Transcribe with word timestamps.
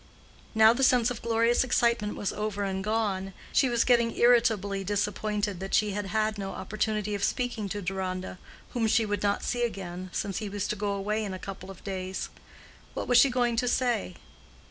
Now 0.55 0.73
the 0.73 0.81
sense 0.83 1.11
of 1.11 1.21
glorious 1.21 1.63
excitement 1.63 2.15
was 2.15 2.33
over 2.33 2.63
and 2.63 2.83
gone, 2.83 3.33
she 3.53 3.69
was 3.69 3.83
getting 3.83 4.17
irritably 4.17 4.83
disappointed 4.83 5.59
that 5.59 5.75
she 5.75 5.91
had 5.91 6.07
had 6.07 6.39
no 6.39 6.53
opportunity 6.53 7.13
of 7.13 7.23
speaking 7.23 7.69
to 7.69 7.83
Deronda, 7.83 8.39
whom 8.71 8.87
she 8.87 9.05
would 9.05 9.21
not 9.21 9.43
see 9.43 9.61
again, 9.61 10.09
since 10.11 10.39
he 10.39 10.49
was 10.49 10.67
to 10.69 10.75
go 10.75 10.93
away 10.93 11.23
in 11.23 11.35
a 11.35 11.37
couple 11.37 11.69
of 11.69 11.83
days. 11.83 12.29
What 12.95 13.07
was 13.07 13.19
she 13.19 13.29
going 13.29 13.55
to 13.57 13.67
say? 13.67 14.15